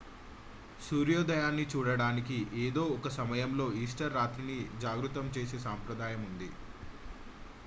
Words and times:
సూర్యోదయాన్ని 0.81 1.65
చూడటానికి 1.71 2.37
ఏదో 2.63 2.85
ఒక 2.95 3.09
సమయంలో 3.17 3.67
ఈస్టర్ 3.83 4.15
రాత్రి 4.15 4.45
ని 4.49 4.57
జాగృతం 4.81 5.27
చేసే 5.37 5.59
సంప్రదాయం 5.67 6.23
ఉంది 6.29 6.49